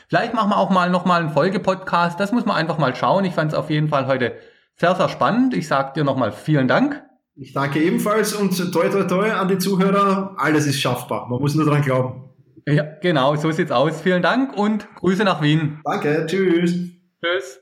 Vielleicht 0.07 0.33
machen 0.33 0.49
wir 0.49 0.57
auch 0.57 0.69
mal 0.69 0.89
nochmal 0.89 1.21
einen 1.21 1.31
Folgepodcast, 1.31 2.19
das 2.19 2.31
muss 2.31 2.45
man 2.45 2.57
einfach 2.57 2.77
mal 2.77 2.95
schauen. 2.95 3.25
Ich 3.25 3.33
fand 3.33 3.53
es 3.53 3.57
auf 3.57 3.69
jeden 3.69 3.87
Fall 3.87 4.07
heute 4.07 4.33
sehr, 4.75 4.95
sehr 4.95 5.09
spannend. 5.09 5.53
Ich 5.55 5.67
sage 5.67 5.93
dir 5.95 6.03
nochmal 6.03 6.31
vielen 6.31 6.67
Dank. 6.67 7.01
Ich 7.35 7.53
danke 7.53 7.81
ebenfalls 7.81 8.33
und 8.33 8.55
toi 8.71 8.89
toi 8.89 9.03
toi 9.03 9.31
an 9.31 9.47
die 9.47 9.57
Zuhörer, 9.57 10.35
alles 10.37 10.67
ist 10.67 10.79
schaffbar, 10.79 11.27
man 11.29 11.39
muss 11.39 11.55
nur 11.55 11.65
dran 11.65 11.81
glauben. 11.81 12.29
Ja, 12.67 12.83
genau, 13.01 13.35
so 13.35 13.51
sieht's 13.51 13.71
aus. 13.71 14.01
Vielen 14.01 14.21
Dank 14.21 14.55
und 14.55 14.87
Grüße 14.95 15.23
nach 15.23 15.41
Wien. 15.41 15.79
Danke, 15.83 16.25
tschüss. 16.27 16.75
Tschüss. 17.23 17.61